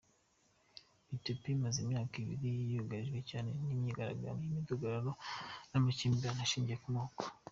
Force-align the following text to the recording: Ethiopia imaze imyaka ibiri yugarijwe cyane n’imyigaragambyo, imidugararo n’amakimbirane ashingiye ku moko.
Ethiopia 1.15 1.55
imaze 1.57 1.77
imyaka 1.81 2.13
ibiri 2.23 2.49
yugarijwe 2.73 3.19
cyane 3.29 3.49
n’imyigaragambyo, 3.65 4.45
imidugararo 4.49 5.11
n’amakimbirane 5.71 6.41
ashingiye 6.45 6.77
ku 6.83 6.89
moko. 6.97 7.23